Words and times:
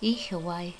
Oíche 0.00 0.40
Mhaith. 0.40 0.74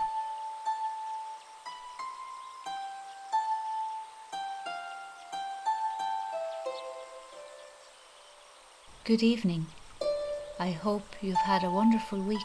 Good 9.03 9.25
evening. 9.25 9.67
I 10.61 10.71
hope 10.71 11.03
you've 11.21 11.37
had 11.37 11.65
a 11.65 11.71
wonderful 11.71 12.21
week. 12.21 12.39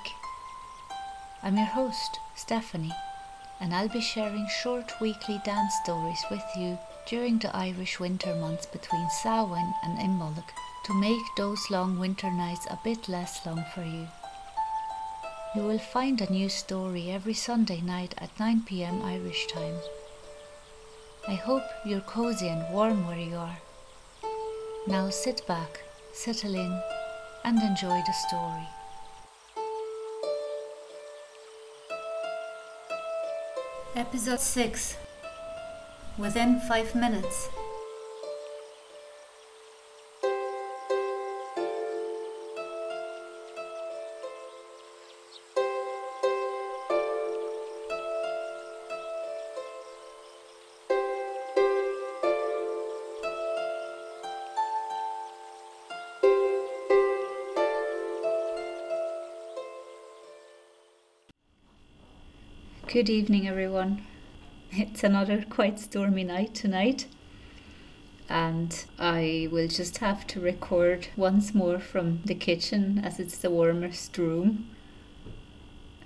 I'm 1.44 1.58
your 1.58 1.68
host, 1.68 2.20
Stephanie, 2.36 2.92
and 3.60 3.72
I'll 3.72 3.88
be 3.90 4.02
sharing 4.02 4.48
short 4.48 4.94
weekly 5.00 5.40
dance 5.46 5.76
stories 5.84 6.26
with 6.32 6.44
you 6.58 6.80
during 7.08 7.38
the 7.38 7.56
Irish 7.56 8.00
winter 8.00 8.34
months 8.34 8.66
between 8.66 9.08
Samhain 9.22 9.76
and 9.84 10.00
Imbolc 10.00 10.50
to 10.86 11.00
make 11.00 11.36
those 11.38 11.70
long 11.70 12.00
winter 12.00 12.32
nights 12.32 12.66
a 12.72 12.80
bit 12.84 13.08
less 13.08 13.46
long 13.46 13.64
for 13.76 13.84
you. 13.84 14.08
You 15.56 15.62
will 15.62 15.78
find 15.78 16.20
a 16.20 16.32
new 16.32 16.50
story 16.50 17.12
every 17.12 17.36
Sunday 17.36 17.80
night 17.80 18.16
at 18.18 18.40
9 18.40 18.64
pm 18.66 19.04
Irish 19.04 19.46
time. 19.46 19.76
I 21.28 21.36
hope 21.36 21.62
you're 21.86 22.02
cozy 22.02 22.48
and 22.48 22.74
warm 22.74 23.06
where 23.06 23.20
you 23.20 23.36
are. 23.36 23.60
Now 24.88 25.12
sit 25.12 25.46
back, 25.48 25.84
settle 26.12 26.56
in, 26.56 26.82
and 27.44 27.62
enjoy 27.62 28.02
the 28.02 28.14
story. 28.14 28.68
Episode 33.96 34.40
6 34.40 34.98
Within 36.18 36.62
5 36.62 36.96
minutes. 36.96 37.50
Good 62.94 63.10
evening, 63.10 63.48
everyone. 63.48 64.06
It's 64.72 65.04
another 65.04 65.44
quite 65.50 65.80
stormy 65.80 66.24
night 66.24 66.54
tonight, 66.54 67.08
and 68.30 68.86
I 69.00 69.48
will 69.52 69.68
just 69.68 69.98
have 69.98 70.28
to 70.28 70.40
record 70.40 71.08
once 71.18 71.56
more 71.56 71.80
from 71.80 72.22
the 72.24 72.36
kitchen 72.36 73.02
as 73.04 73.20
it's 73.20 73.40
the 73.40 73.50
warmest 73.50 74.16
room. 74.20 74.70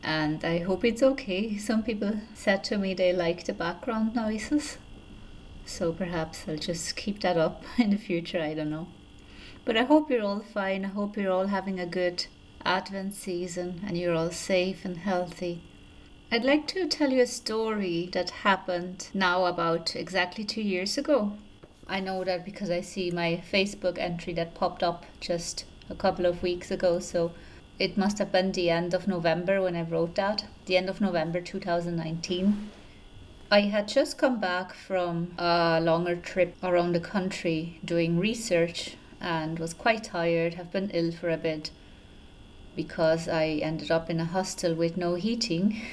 And 0.01 0.45
I 0.45 0.59
hope 0.59 0.85
it's 0.85 1.03
okay. 1.03 1.57
Some 1.57 1.83
people 1.83 2.21
said 2.33 2.63
to 2.63 2.77
me 2.77 2.93
they 2.93 3.11
like 3.11 3.43
the 3.43 3.51
background 3.51 4.15
noises, 4.15 4.77
so 5.65 5.91
perhaps 5.91 6.45
I'll 6.47 6.55
just 6.55 6.95
keep 6.95 7.19
that 7.19 7.35
up 7.35 7.65
in 7.77 7.89
the 7.89 7.97
future. 7.97 8.41
I 8.41 8.53
don't 8.53 8.69
know. 8.69 8.87
But 9.65 9.75
I 9.75 9.83
hope 9.83 10.09
you're 10.09 10.23
all 10.23 10.39
fine. 10.39 10.85
I 10.85 10.87
hope 10.87 11.17
you're 11.17 11.33
all 11.33 11.47
having 11.47 11.81
a 11.81 11.85
good 11.85 12.27
Advent 12.63 13.13
season 13.13 13.81
and 13.85 13.97
you're 13.97 14.15
all 14.15 14.31
safe 14.31 14.85
and 14.85 14.99
healthy. 14.99 15.61
I'd 16.29 16.43
like 16.43 16.67
to 16.67 16.85
tell 16.89 17.13
you 17.13 17.21
a 17.21 17.25
story 17.25 18.09
that 18.11 18.43
happened 18.43 19.07
now 19.13 19.45
about 19.45 19.95
exactly 19.95 20.43
two 20.43 20.61
years 20.61 20.97
ago. 20.97 21.31
I 21.87 22.01
know 22.01 22.25
that 22.25 22.43
because 22.43 22.69
I 22.69 22.81
see 22.81 23.11
my 23.11 23.41
Facebook 23.49 23.97
entry 23.97 24.33
that 24.33 24.53
popped 24.53 24.83
up 24.83 25.05
just 25.21 25.63
a 25.89 25.95
couple 25.95 26.25
of 26.25 26.43
weeks 26.43 26.69
ago, 26.69 26.99
so 26.99 27.31
it 27.79 27.97
must 27.97 28.17
have 28.17 28.29
been 28.29 28.51
the 28.51 28.69
end 28.69 28.93
of 28.93 29.07
November 29.07 29.61
when 29.61 29.77
I 29.77 29.83
wrote 29.83 30.15
that, 30.15 30.43
the 30.65 30.75
end 30.75 30.89
of 30.89 30.99
November 30.99 31.39
2019. 31.39 32.71
I 33.49 33.61
had 33.61 33.87
just 33.87 34.17
come 34.17 34.41
back 34.41 34.73
from 34.73 35.33
a 35.37 35.79
longer 35.81 36.17
trip 36.17 36.57
around 36.61 36.91
the 36.91 36.99
country 36.99 37.79
doing 37.85 38.19
research 38.19 38.97
and 39.21 39.59
was 39.59 39.73
quite 39.73 40.03
tired, 40.03 40.55
have 40.55 40.73
been 40.73 40.89
ill 40.89 41.13
for 41.13 41.29
a 41.29 41.37
bit 41.37 41.71
because 42.75 43.29
I 43.29 43.59
ended 43.63 43.91
up 43.91 44.09
in 44.09 44.19
a 44.19 44.25
hostel 44.25 44.75
with 44.75 44.97
no 44.97 45.15
heating. 45.15 45.81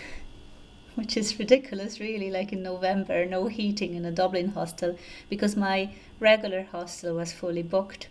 which 0.95 1.17
is 1.17 1.39
ridiculous, 1.39 2.01
really. 2.01 2.31
Like 2.31 2.53
in 2.53 2.63
November, 2.63 3.27
no 3.27 3.47
heating 3.47 3.95
in 3.95 4.05
a 4.05 4.13
Dublin 4.13 4.51
hostel 4.51 4.97
because 5.29 5.57
my 5.57 5.91
regular 6.21 6.65
hostel 6.65 7.17
was 7.17 7.33
fully 7.33 7.63
booked. 7.63 8.09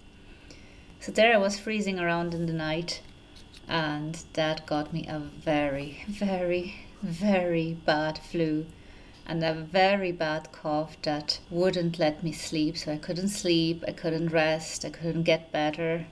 So 0.99 1.11
there 1.11 1.33
I 1.33 1.38
was 1.38 1.59
freezing 1.59 1.99
around 1.99 2.33
in 2.33 2.45
the 2.45 2.53
night, 2.53 3.01
and 3.67 4.23
that 4.33 4.66
got 4.66 4.93
me 4.93 5.05
a 5.07 5.19
very, 5.19 6.03
very, 6.07 6.75
very 7.01 7.73
bad 7.85 8.17
flu 8.17 8.66
and 9.25 9.43
a 9.43 9.53
very 9.53 10.11
bad 10.11 10.51
cough 10.51 10.97
that 11.03 11.39
wouldn't 11.49 11.97
let 11.99 12.23
me 12.23 12.31
sleep. 12.31 12.77
So 12.77 12.91
I 12.91 12.97
couldn't 12.97 13.29
sleep, 13.29 13.83
I 13.88 13.91
couldn't 13.91 14.29
rest, 14.29 14.83
I 14.83 14.89
couldn't 14.89 15.23
get 15.23 15.51
better, 15.51 16.07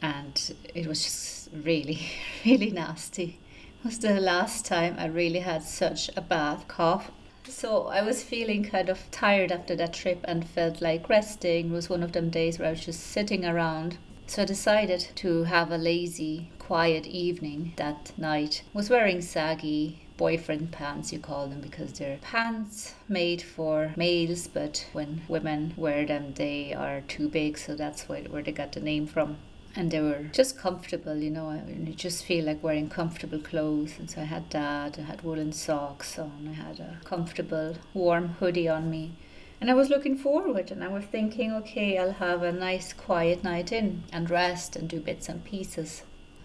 and 0.00 0.54
it 0.74 0.86
was 0.86 1.02
just 1.02 1.48
really, 1.52 2.08
really 2.44 2.70
nasty 2.70 3.40
was 3.86 4.00
the 4.00 4.18
last 4.18 4.66
time 4.66 4.96
I 4.98 5.06
really 5.06 5.38
had 5.38 5.62
such 5.62 6.10
a 6.16 6.20
bad 6.20 6.66
cough. 6.66 7.12
So 7.44 7.86
I 7.86 8.02
was 8.02 8.24
feeling 8.24 8.64
kind 8.64 8.88
of 8.88 9.08
tired 9.12 9.52
after 9.52 9.76
that 9.76 9.92
trip 9.92 10.24
and 10.24 10.44
felt 10.44 10.82
like 10.82 11.08
resting. 11.08 11.68
It 11.68 11.72
was 11.72 11.88
one 11.88 12.02
of 12.02 12.10
them 12.10 12.28
days 12.28 12.58
where 12.58 12.66
I 12.66 12.72
was 12.72 12.84
just 12.84 12.98
sitting 12.98 13.44
around. 13.44 13.98
So 14.26 14.42
I 14.42 14.44
decided 14.44 15.06
to 15.14 15.44
have 15.44 15.70
a 15.70 15.78
lazy, 15.78 16.50
quiet 16.58 17.06
evening 17.06 17.74
that 17.76 18.10
night. 18.18 18.64
Was 18.74 18.90
wearing 18.90 19.22
saggy 19.22 20.00
boyfriend 20.16 20.72
pants 20.72 21.12
you 21.12 21.20
call 21.20 21.46
them 21.46 21.60
because 21.60 21.92
they're 21.92 22.18
pants 22.22 22.94
made 23.06 23.42
for 23.42 23.92
males 23.96 24.48
but 24.48 24.86
when 24.94 25.20
women 25.28 25.74
wear 25.76 26.06
them 26.06 26.32
they 26.34 26.72
are 26.72 27.02
too 27.02 27.28
big 27.28 27.58
so 27.58 27.76
that's 27.76 28.08
where 28.08 28.42
they 28.42 28.50
got 28.50 28.72
the 28.72 28.80
name 28.80 29.06
from 29.06 29.36
and 29.78 29.90
they 29.90 30.00
were 30.00 30.24
just 30.32 30.58
comfortable, 30.58 31.16
you 31.16 31.30
know. 31.30 31.50
And 31.50 31.86
you 31.86 31.94
just 31.94 32.24
feel 32.24 32.46
like 32.46 32.62
wearing 32.62 32.88
comfortable 32.88 33.38
clothes. 33.38 33.98
And 33.98 34.10
so 34.10 34.22
I 34.22 34.24
had 34.24 34.48
that. 34.50 34.98
I 34.98 35.02
had 35.02 35.22
woolen 35.22 35.52
socks 35.52 36.18
on. 36.18 36.48
I 36.50 36.54
had 36.54 36.80
a 36.80 36.98
comfortable, 37.04 37.76
warm 37.92 38.28
hoodie 38.40 38.68
on 38.68 38.90
me. 38.90 39.12
And 39.60 39.70
I 39.70 39.74
was 39.74 39.90
looking 39.90 40.16
forward 40.16 40.70
and 40.70 40.82
I 40.82 40.88
was 40.88 41.04
thinking, 41.04 41.52
okay, 41.52 41.98
I'll 41.98 42.12
have 42.12 42.42
a 42.42 42.52
nice, 42.52 42.92
quiet 42.92 43.44
night 43.44 43.70
in 43.70 44.04
and 44.12 44.30
rest 44.30 44.76
and 44.76 44.88
do 44.88 44.98
bits 45.00 45.28
and 45.28 45.44
pieces. 45.44 46.02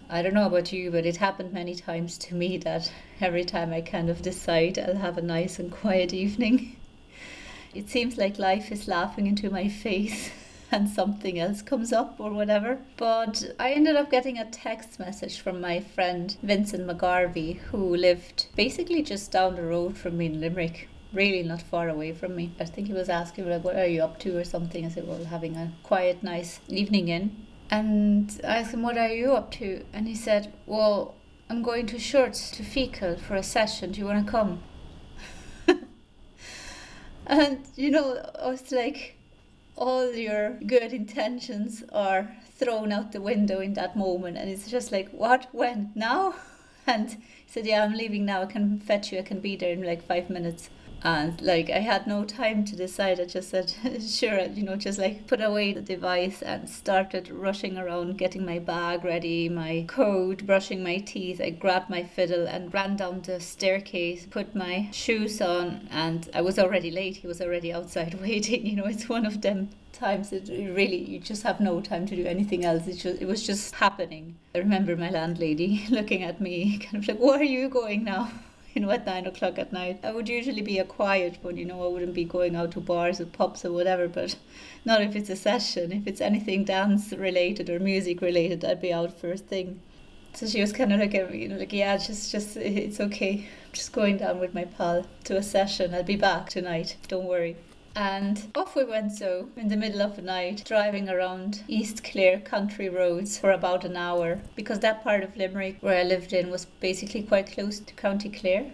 I 0.09 0.21
don't 0.21 0.33
know 0.33 0.45
about 0.45 0.73
you, 0.73 0.91
but 0.91 1.05
it 1.05 1.17
happened 1.17 1.53
many 1.53 1.75
times 1.75 2.17
to 2.19 2.35
me 2.35 2.57
that 2.59 2.91
every 3.21 3.45
time 3.45 3.71
I 3.73 3.79
kind 3.79 4.09
of 4.09 4.21
decide 4.21 4.77
I'll 4.77 4.97
have 4.97 5.17
a 5.17 5.21
nice 5.21 5.57
and 5.57 5.71
quiet 5.71 6.13
evening, 6.13 6.75
it 7.73 7.89
seems 7.89 8.17
like 8.17 8.39
life 8.39 8.71
is 8.71 8.89
laughing 8.89 9.27
into 9.27 9.49
my 9.49 9.69
face 9.69 10.31
and 10.71 10.89
something 10.89 11.37
else 11.37 11.61
comes 11.61 11.91
up 11.91 12.19
or 12.19 12.31
whatever. 12.31 12.79
But 12.97 13.51
I 13.59 13.71
ended 13.71 13.95
up 13.95 14.09
getting 14.09 14.37
a 14.37 14.49
text 14.49 14.99
message 14.99 15.39
from 15.39 15.59
my 15.59 15.79
friend 15.79 16.35
Vincent 16.41 16.87
McGarvey, 16.87 17.57
who 17.57 17.95
lived 17.95 18.47
basically 18.55 19.03
just 19.03 19.31
down 19.31 19.55
the 19.55 19.63
road 19.63 19.97
from 19.97 20.17
me 20.17 20.27
in 20.27 20.39
Limerick 20.39 20.87
really 21.13 21.43
not 21.43 21.61
far 21.61 21.89
away 21.89 22.13
from 22.13 22.35
me. 22.35 22.53
I 22.59 22.65
think 22.65 22.87
he 22.87 22.93
was 22.93 23.09
asking 23.09 23.49
like, 23.49 23.63
"What 23.63 23.75
are 23.75 23.87
you 23.87 24.01
up 24.03 24.19
to?" 24.19 24.37
or 24.37 24.43
something. 24.43 24.85
I 24.85 24.89
said, 24.89 25.07
"Well, 25.07 25.25
having 25.25 25.55
a 25.57 25.73
quiet, 25.83 26.23
nice 26.23 26.59
evening 26.69 27.07
in." 27.09 27.45
And 27.69 28.39
I 28.43 28.57
asked 28.59 28.73
him, 28.73 28.83
"What 28.83 28.97
are 28.97 29.09
you 29.09 29.33
up 29.33 29.51
to?" 29.59 29.85
And 29.93 30.07
he 30.07 30.15
said, 30.15 30.53
"Well, 30.65 31.15
I'm 31.49 31.61
going 31.63 31.85
to 31.87 31.99
Shortt's 31.99 32.49
to 32.51 32.63
Feakle 32.63 33.19
for 33.19 33.35
a 33.35 33.43
session. 33.43 33.91
Do 33.91 33.99
you 33.99 34.05
want 34.05 34.25
to 34.25 34.31
come?" 34.31 34.63
and 37.27 37.59
you 37.75 37.91
know, 37.91 38.21
I 38.39 38.49
was 38.49 38.71
like, 38.71 39.17
all 39.81 40.13
your 40.13 40.51
good 40.67 40.93
intentions 40.93 41.83
are 41.91 42.31
thrown 42.55 42.91
out 42.91 43.11
the 43.11 43.19
window 43.19 43.59
in 43.59 43.73
that 43.73 43.97
moment 43.97 44.37
and 44.37 44.47
it's 44.47 44.69
just 44.69 44.91
like 44.91 45.09
what? 45.09 45.47
When? 45.51 45.91
Now? 45.95 46.35
And 46.87 47.11
he 47.11 47.17
said 47.47 47.67
yeah 47.67 47.83
i'm 47.83 47.93
leaving 47.93 48.25
now. 48.25 48.41
I 48.41 48.47
can 48.47 48.79
fetch 48.79 49.11
you. 49.11 49.19
I 49.19 49.21
can 49.21 49.39
be 49.39 49.55
there 49.55 49.71
in 49.73 49.83
like 49.83 50.03
five 50.03 50.29
minutes 50.29 50.69
and 51.03 51.41
like 51.41 51.69
i 51.69 51.79
had 51.79 52.05
no 52.05 52.23
time 52.23 52.63
to 52.63 52.75
decide. 52.75 53.19
I 53.19 53.25
just 53.25 53.49
said 53.49 53.73
sure 54.01 54.41
you 54.41 54.63
know 54.63 54.75
just 54.75 54.99
like 54.99 55.25
put 55.27 55.41
away 55.41 55.73
the 55.73 55.81
device 55.81 56.41
and 56.41 56.69
started 56.69 57.29
rushing 57.29 57.77
around 57.77 58.17
getting 58.17 58.45
my 58.45 58.59
bag 58.59 59.03
ready 59.03 59.49
my 59.49 59.85
coat 59.87 60.45
brushing 60.45 60.83
my 60.83 60.97
teeth. 60.97 61.41
I 61.41 61.49
grabbed 61.49 61.89
my 61.89 62.03
fiddle 62.03 62.47
and 62.47 62.73
ran 62.73 62.95
down 62.97 63.21
the 63.21 63.39
staircase 63.39 64.27
put 64.29 64.53
my 64.55 64.89
shoes 64.91 65.41
on 65.41 65.87
and 65.89 66.29
i 66.33 66.41
was 66.41 66.59
already 66.59 66.91
late. 66.91 67.17
He 67.17 67.27
was 67.27 67.41
already 67.41 67.73
outside 67.73 68.21
waiting. 68.21 68.65
You 68.65 68.75
know 68.75 68.85
it's 68.85 69.09
one 69.09 69.25
of 69.25 69.41
them 69.41 69.69
times 69.91 70.31
it 70.31 70.47
really 70.49 70.97
you 70.97 71.19
just 71.19 71.43
have 71.43 71.59
no 71.59 71.81
time 71.81 72.05
to 72.07 72.15
do 72.15 72.25
anything 72.25 72.63
else. 72.63 72.87
It, 72.87 72.97
just, 72.97 73.21
it 73.21 73.27
was 73.27 73.45
just 73.45 73.73
happening. 73.75 74.35
I 74.53 74.59
remember 74.59 74.95
my 74.95 75.09
landlady 75.09 75.85
looking 75.89 76.23
at 76.23 76.39
me 76.39 76.77
kind 76.77 76.97
of 76.97 77.07
like 77.07 77.19
where 77.19 77.39
are 77.39 77.43
you 77.43 77.69
going 77.69 78.03
now 78.03 78.31
you 78.75 78.81
know, 78.81 78.91
at 78.91 79.05
nine 79.05 79.25
o'clock 79.25 79.59
at 79.59 79.73
night. 79.73 79.99
I 80.03 80.11
would 80.11 80.29
usually 80.29 80.61
be 80.61 80.79
a 80.79 80.85
quiet 80.85 81.37
one, 81.41 81.57
you 81.57 81.65
know, 81.65 81.83
I 81.83 81.87
wouldn't 81.87 82.13
be 82.13 82.23
going 82.23 82.55
out 82.55 82.71
to 82.71 82.79
bars 82.79 83.19
or 83.19 83.25
pubs 83.25 83.65
or 83.65 83.71
whatever, 83.71 84.07
but 84.07 84.35
not 84.85 85.01
if 85.01 85.15
it's 85.15 85.29
a 85.29 85.35
session. 85.35 85.91
If 85.91 86.07
it's 86.07 86.21
anything 86.21 86.63
dance 86.63 87.11
related 87.11 87.69
or 87.69 87.79
music 87.79 88.21
related, 88.21 88.63
I'd 88.63 88.81
be 88.81 88.93
out 88.93 89.19
first 89.19 89.47
thing. 89.47 89.81
So 90.33 90.47
she 90.47 90.61
was 90.61 90.71
kind 90.71 90.93
of 90.93 90.99
like, 90.99 91.13
you 91.13 91.49
know, 91.49 91.57
like 91.57 91.73
yeah, 91.73 91.97
just 91.97 92.31
just 92.31 92.55
it's 92.55 93.01
okay. 93.01 93.47
I'm 93.65 93.73
just 93.73 93.91
going 93.91 94.17
down 94.17 94.39
with 94.39 94.53
my 94.53 94.63
pal 94.63 95.05
to 95.25 95.35
a 95.35 95.43
session. 95.43 95.93
I'll 95.93 96.03
be 96.03 96.15
back 96.15 96.49
tonight. 96.49 96.95
Don't 97.09 97.25
worry. 97.25 97.57
And 97.95 98.51
off 98.55 98.75
we 98.75 98.85
went 98.85 99.11
so 99.11 99.49
in 99.57 99.67
the 99.67 99.75
middle 99.75 100.01
of 100.01 100.15
the 100.15 100.21
night, 100.21 100.63
driving 100.65 101.09
around 101.09 101.63
East 101.67 102.03
Clare 102.03 102.39
country 102.39 102.87
roads 102.87 103.37
for 103.37 103.51
about 103.51 103.83
an 103.83 103.97
hour 103.97 104.39
because 104.55 104.79
that 104.79 105.03
part 105.03 105.23
of 105.23 105.35
Limerick 105.35 105.77
where 105.81 105.99
I 105.99 106.03
lived 106.03 106.31
in 106.31 106.49
was 106.49 106.65
basically 106.79 107.23
quite 107.23 107.51
close 107.51 107.79
to 107.79 107.93
County 107.95 108.29
Clare. 108.29 108.71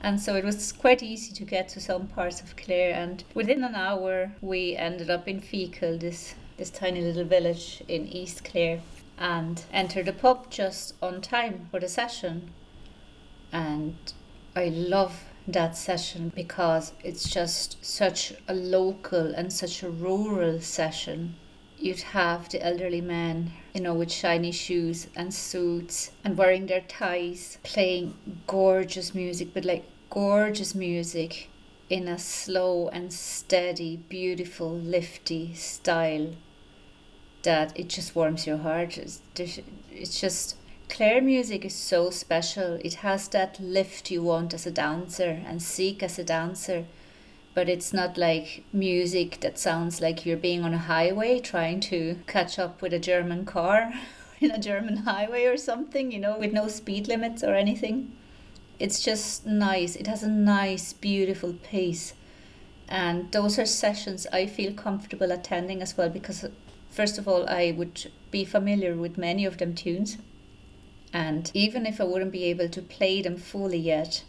And 0.00 0.20
so 0.20 0.36
it 0.36 0.44
was 0.44 0.72
quite 0.72 1.02
easy 1.02 1.34
to 1.34 1.44
get 1.44 1.68
to 1.70 1.80
some 1.80 2.06
parts 2.06 2.40
of 2.40 2.56
Clare. 2.56 2.94
And 2.94 3.24
within 3.34 3.64
an 3.64 3.74
hour, 3.74 4.32
we 4.40 4.76
ended 4.76 5.10
up 5.10 5.26
in 5.26 5.40
Feakle, 5.40 5.98
this, 5.98 6.34
this 6.56 6.70
tiny 6.70 7.00
little 7.00 7.24
village 7.24 7.82
in 7.88 8.06
East 8.06 8.44
Clare, 8.44 8.80
and 9.18 9.62
entered 9.72 10.06
the 10.06 10.12
pub 10.12 10.50
just 10.50 10.94
on 11.02 11.20
time 11.20 11.68
for 11.70 11.80
the 11.80 11.88
session. 11.88 12.50
And 13.52 13.96
I 14.56 14.66
love 14.68 15.24
that 15.46 15.76
session 15.76 16.32
because 16.34 16.92
it's 17.02 17.28
just 17.28 17.84
such 17.84 18.32
a 18.48 18.54
local 18.54 19.34
and 19.34 19.52
such 19.52 19.82
a 19.82 19.90
rural 19.90 20.60
session. 20.60 21.36
You'd 21.78 22.00
have 22.00 22.48
the 22.48 22.64
elderly 22.64 23.00
men, 23.00 23.52
you 23.74 23.80
know, 23.80 23.94
with 23.94 24.12
shiny 24.12 24.52
shoes 24.52 25.08
and 25.16 25.32
suits 25.32 26.12
and 26.24 26.36
wearing 26.36 26.66
their 26.66 26.82
ties, 26.82 27.58
playing 27.62 28.14
gorgeous 28.46 29.14
music, 29.14 29.54
but 29.54 29.64
like 29.64 29.84
gorgeous 30.10 30.74
music 30.74 31.48
in 31.88 32.06
a 32.06 32.18
slow 32.18 32.88
and 32.88 33.12
steady, 33.12 33.96
beautiful, 33.96 34.70
lifty 34.70 35.54
style 35.54 36.34
that 37.42 37.78
it 37.78 37.88
just 37.88 38.14
warms 38.14 38.46
your 38.46 38.58
heart. 38.58 38.98
It's, 38.98 39.20
it's 39.90 40.20
just 40.20 40.56
Clare 40.90 41.22
music 41.22 41.64
is 41.64 41.74
so 41.74 42.10
special. 42.10 42.74
It 42.84 42.94
has 42.94 43.28
that 43.28 43.60
lift 43.60 44.10
you 44.10 44.24
want 44.24 44.52
as 44.52 44.66
a 44.66 44.72
dancer 44.72 45.40
and 45.46 45.62
seek 45.62 46.02
as 46.02 46.18
a 46.18 46.24
dancer. 46.24 46.84
But 47.54 47.68
it's 47.68 47.92
not 47.92 48.18
like 48.18 48.64
music 48.72 49.38
that 49.40 49.56
sounds 49.56 50.00
like 50.00 50.26
you're 50.26 50.36
being 50.36 50.64
on 50.64 50.74
a 50.74 50.78
highway 50.78 51.38
trying 51.38 51.78
to 51.82 52.18
catch 52.26 52.58
up 52.58 52.82
with 52.82 52.92
a 52.92 52.98
German 52.98 53.44
car 53.46 53.92
in 54.40 54.50
a 54.50 54.58
German 54.58 54.98
highway 54.98 55.44
or 55.44 55.56
something, 55.56 56.10
you 56.10 56.18
know, 56.18 56.36
with 56.36 56.52
no 56.52 56.66
speed 56.66 57.06
limits 57.06 57.44
or 57.44 57.54
anything. 57.54 58.10
It's 58.80 59.00
just 59.00 59.46
nice. 59.46 59.94
It 59.94 60.08
has 60.08 60.24
a 60.24 60.28
nice, 60.28 60.92
beautiful 60.92 61.52
pace. 61.62 62.14
And 62.88 63.30
those 63.30 63.60
are 63.60 63.66
sessions 63.66 64.26
I 64.32 64.46
feel 64.46 64.74
comfortable 64.74 65.30
attending 65.30 65.82
as 65.82 65.96
well 65.96 66.08
because, 66.08 66.44
first 66.90 67.16
of 67.16 67.28
all, 67.28 67.48
I 67.48 67.70
would 67.70 68.10
be 68.32 68.44
familiar 68.44 68.96
with 68.96 69.16
many 69.16 69.44
of 69.46 69.58
them 69.58 69.74
tunes 69.74 70.18
and 71.12 71.50
even 71.54 71.86
if 71.86 72.00
I 72.00 72.04
wouldn't 72.04 72.32
be 72.32 72.44
able 72.44 72.68
to 72.68 72.82
play 72.82 73.22
them 73.22 73.36
fully 73.36 73.78
yet, 73.78 74.24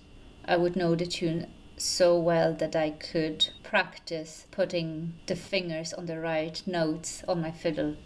I 0.46 0.58
would 0.58 0.76
know 0.76 0.96
the 0.96 1.06
tune 1.06 1.48
so 1.78 2.18
well 2.18 2.54
that 2.54 2.76
I 2.76 2.92
could 2.92 3.50
practice 3.64 4.46
putting 4.52 5.14
the 5.28 5.36
fingers 5.36 5.94
on 5.94 6.06
the 6.06 6.20
right 6.20 6.62
notes 6.66 7.24
on 7.28 7.42
my 7.42 7.52
fiddle. 7.52 7.98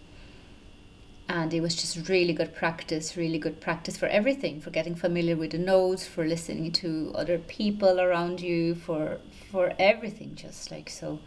And 1.28 1.54
it 1.54 1.62
was 1.62 1.76
just 1.76 2.08
really 2.08 2.34
good 2.34 2.54
practice, 2.54 3.18
really 3.18 3.40
good 3.40 3.60
practice 3.60 3.98
for 3.98 4.06
everything, 4.08 4.62
for 4.62 4.70
getting 4.70 4.96
familiar 4.96 5.36
with 5.36 5.52
the 5.52 5.58
notes, 5.58 6.06
for 6.06 6.26
listening 6.26 6.72
to 6.74 7.12
other 7.16 7.40
people 7.40 8.00
around 8.00 8.42
you, 8.42 8.76
for 8.76 9.20
for 9.52 9.74
everything, 9.80 10.36
just 10.36 10.70
like 10.70 10.90
so. 10.90 11.20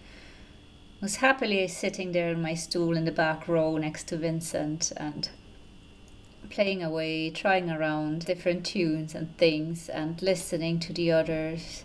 I 1.01 1.05
was 1.05 1.17
happily 1.17 1.67
sitting 1.69 2.13
there 2.13 2.31
in 2.31 2.41
my 2.41 2.55
stool 2.55 2.97
in 2.97 3.05
the 3.05 3.13
back 3.13 3.49
row 3.49 3.77
next 3.77 4.09
to 4.09 4.17
Vincent 4.17 4.93
and 4.97 5.29
playing 6.51 6.83
away, 6.83 7.31
trying 7.31 7.71
around 7.71 8.25
different 8.25 8.65
tunes 8.67 9.15
and 9.15 9.37
things, 9.37 9.89
and 9.89 10.21
listening 10.23 10.81
to 10.81 10.93
the 10.93 11.13
others. 11.13 11.85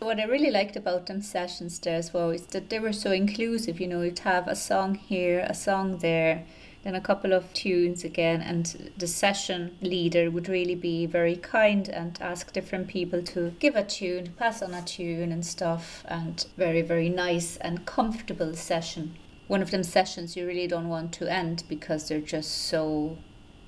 What 0.00 0.20
I 0.20 0.24
really 0.24 0.50
liked 0.50 0.76
about 0.76 1.06
them 1.06 1.22
sessions 1.22 1.78
there 1.78 1.96
as 1.96 2.12
well 2.12 2.30
is 2.30 2.46
that 2.46 2.68
they 2.68 2.78
were 2.78 2.92
so 2.92 3.10
inclusive. 3.10 3.80
You 3.80 3.88
know, 3.88 4.02
you'd 4.02 4.18
have 4.20 4.46
a 4.46 4.56
song 4.56 4.96
here, 4.96 5.46
a 5.48 5.54
song 5.54 5.98
there, 5.98 6.44
then 6.82 6.94
a 6.94 7.00
couple 7.00 7.32
of 7.32 7.50
tunes 7.54 8.04
again, 8.04 8.42
and 8.42 8.92
the 8.98 9.06
session 9.06 9.74
leader 9.80 10.30
would 10.30 10.48
really 10.48 10.74
be 10.74 11.06
very 11.06 11.36
kind 11.36 11.88
and 11.88 12.18
ask 12.20 12.52
different 12.52 12.88
people 12.88 13.22
to 13.22 13.54
give 13.58 13.74
a 13.74 13.82
tune, 13.82 14.34
pass 14.36 14.60
on 14.60 14.74
a 14.74 14.82
tune 14.82 15.32
and 15.32 15.46
stuff, 15.46 16.04
and 16.06 16.46
very, 16.58 16.82
very 16.82 17.08
nice 17.08 17.56
and 17.56 17.86
comfortable 17.86 18.52
session. 18.54 19.16
One 19.46 19.62
of 19.62 19.70
them 19.70 19.82
sessions 19.82 20.36
you 20.36 20.46
really 20.46 20.66
don't 20.66 20.88
want 20.88 21.12
to 21.14 21.32
end 21.32 21.64
because 21.68 22.08
they're 22.08 22.20
just 22.20 22.50
so 22.50 23.16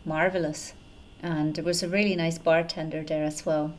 marvelous. 0.07 0.75
And 1.23 1.55
there 1.55 1.65
was 1.65 1.83
a 1.83 1.89
really 1.89 2.17
nice 2.17 2.39
bartender 2.39 3.03
there 3.03 3.25
as 3.25 3.45
well. 3.45 3.75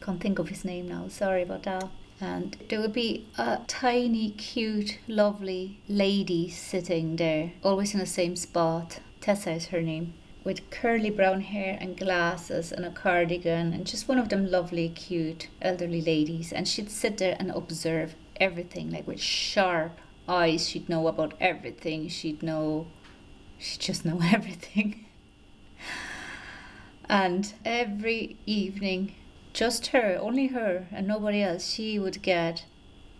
Can't 0.00 0.20
think 0.20 0.38
of 0.38 0.48
his 0.48 0.64
name 0.64 0.88
now, 0.88 1.08
sorry 1.08 1.42
about 1.42 1.64
that. 1.64 1.88
And 2.20 2.56
there 2.68 2.80
would 2.80 2.92
be 2.92 3.26
a 3.36 3.60
tiny, 3.68 4.30
cute, 4.30 4.98
lovely 5.06 5.78
lady 5.88 6.48
sitting 6.48 7.16
there, 7.16 7.52
always 7.62 7.94
in 7.94 8.00
the 8.00 8.06
same 8.06 8.34
spot. 8.34 9.00
Tessa 9.20 9.52
is 9.52 9.66
her 9.66 9.80
name, 9.80 10.14
with 10.42 10.70
curly 10.70 11.10
brown 11.10 11.42
hair 11.42 11.78
and 11.80 11.96
glasses 11.96 12.72
and 12.72 12.84
a 12.84 12.90
cardigan, 12.90 13.72
and 13.72 13.86
just 13.86 14.08
one 14.08 14.18
of 14.18 14.30
them 14.30 14.50
lovely, 14.50 14.88
cute, 14.88 15.48
elderly 15.62 16.00
ladies. 16.00 16.52
And 16.52 16.66
she'd 16.66 16.90
sit 16.90 17.18
there 17.18 17.36
and 17.38 17.50
observe 17.50 18.14
everything, 18.40 18.90
like 18.90 19.06
with 19.06 19.20
sharp 19.20 19.98
eyes. 20.28 20.68
She'd 20.68 20.88
know 20.88 21.06
about 21.06 21.34
everything. 21.40 22.08
She'd 22.08 22.42
know, 22.42 22.86
she'd 23.58 23.80
just 23.80 24.04
know 24.04 24.20
everything. 24.32 25.06
And 27.08 27.54
every 27.64 28.36
evening, 28.44 29.14
just 29.54 29.88
her, 29.88 30.18
only 30.20 30.48
her, 30.48 30.88
and 30.92 31.06
nobody 31.06 31.42
else, 31.42 31.66
she 31.66 31.98
would 31.98 32.22
get 32.22 32.66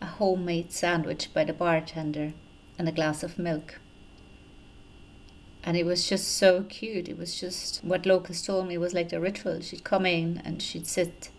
a 0.00 0.06
homemade 0.06 0.73
sandwich 0.73 1.32
by 1.32 1.44
the 1.44 1.52
bartender 1.52 2.35
and 2.79 2.88
a 2.88 2.93
glass 2.93 3.23
of 3.23 3.38
milk. 3.38 3.81
And 5.64 5.76
it 5.76 5.87
was 5.87 6.08
just 6.08 6.37
so 6.37 6.62
cute. 6.64 7.08
It 7.08 7.19
was 7.19 7.40
just 7.40 7.82
what 7.82 8.06
locals 8.06 8.43
told 8.43 8.69
me 8.69 8.79
was 8.79 8.94
like 8.94 9.08
the 9.08 9.20
ritual. 9.20 9.61
She'd 9.61 9.85
come 9.85 10.06
in 10.06 10.40
and 10.44 10.62
she'd 10.62 10.87
sit 10.87 11.31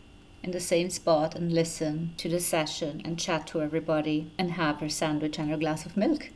in 0.43 0.51
the 0.51 0.59
same 0.59 0.89
spot 0.89 1.35
and 1.35 1.51
listen 1.51 2.13
to 2.17 2.29
the 2.29 2.39
session 2.39 3.01
and 3.05 3.19
chat 3.19 3.47
to 3.47 3.61
everybody 3.61 4.31
and 4.37 4.51
have 4.51 4.79
her 4.79 4.89
sandwich 4.89 5.37
and 5.37 5.49
her 5.49 5.57
glass 5.57 5.85
of 5.85 5.97
milk. 5.97 6.29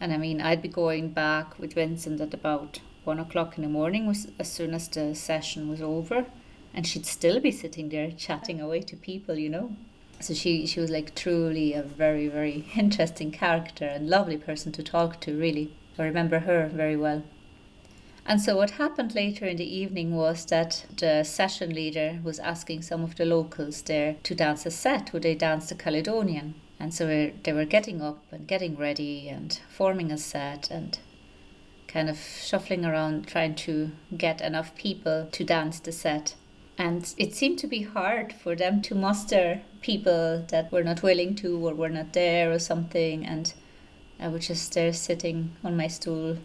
And 0.00 0.12
I 0.12 0.16
mean, 0.16 0.40
I'd 0.40 0.62
be 0.62 0.68
going 0.68 1.10
back 1.10 1.58
with 1.58 1.74
Vincent 1.74 2.20
at 2.20 2.34
about 2.34 2.80
one 3.04 3.18
o'clock 3.18 3.56
in 3.56 3.62
the 3.62 3.68
morning 3.68 4.06
was 4.06 4.28
as 4.38 4.50
soon 4.50 4.74
as 4.74 4.88
the 4.88 5.14
session 5.14 5.68
was 5.68 5.82
over 5.82 6.26
and 6.74 6.86
she'd 6.86 7.06
still 7.06 7.40
be 7.40 7.50
sitting 7.50 7.88
there 7.88 8.10
chatting 8.10 8.60
away 8.60 8.80
to 8.80 8.96
people 8.96 9.36
you 9.36 9.48
know? 9.48 9.76
So 10.20 10.34
she 10.34 10.66
she 10.66 10.78
was 10.80 10.90
like 10.90 11.14
truly 11.14 11.72
a 11.72 11.82
very 11.82 12.28
very 12.28 12.66
interesting 12.76 13.30
character 13.30 13.84
and 13.86 14.08
lovely 14.08 14.38
person 14.38 14.72
to 14.72 14.82
talk 14.82 15.20
to 15.22 15.36
really. 15.36 15.74
I 15.98 16.04
remember 16.04 16.40
her 16.40 16.68
very 16.68 16.96
well. 16.96 17.22
And 18.24 18.40
so 18.40 18.56
what 18.56 18.72
happened 18.72 19.14
later 19.14 19.46
in 19.46 19.56
the 19.56 19.76
evening 19.76 20.14
was 20.14 20.46
that 20.46 20.86
the 20.96 21.24
session 21.24 21.74
leader 21.74 22.20
was 22.22 22.38
asking 22.38 22.82
some 22.82 23.02
of 23.02 23.16
the 23.16 23.24
locals 23.24 23.82
there 23.82 24.16
to 24.22 24.34
dance 24.34 24.64
a 24.64 24.70
set 24.70 25.12
would 25.12 25.24
they 25.24 25.34
dance 25.34 25.68
the 25.68 25.74
caledonian. 25.74 26.54
And 26.78 26.94
so 26.94 27.32
they 27.42 27.52
were 27.52 27.64
getting 27.64 28.00
up 28.00 28.24
and 28.30 28.46
getting 28.46 28.76
ready 28.76 29.28
and 29.28 29.58
forming 29.68 30.12
a 30.12 30.18
set 30.18 30.70
and 30.70 30.98
kind 31.92 32.08
of 32.08 32.18
shuffling 32.18 32.84
around 32.84 33.26
trying 33.26 33.54
to 33.54 33.90
get 34.16 34.40
enough 34.40 34.74
people 34.74 35.28
to 35.30 35.44
dance 35.44 35.78
the 35.80 35.92
set. 35.92 36.34
And 36.78 37.14
it 37.18 37.34
seemed 37.34 37.58
to 37.60 37.66
be 37.66 37.82
hard 37.82 38.32
for 38.32 38.56
them 38.56 38.80
to 38.82 38.94
muster 38.94 39.60
people 39.82 40.44
that 40.48 40.72
were 40.72 40.82
not 40.82 41.02
willing 41.02 41.34
to 41.36 41.68
or 41.68 41.74
were 41.74 41.90
not 41.90 42.14
there 42.14 42.50
or 42.50 42.58
something. 42.58 43.26
And 43.26 43.52
I 44.18 44.28
was 44.28 44.46
just 44.46 44.72
there 44.72 44.92
sitting 44.92 45.54
on 45.62 45.76
my 45.76 45.88
stool 45.88 46.38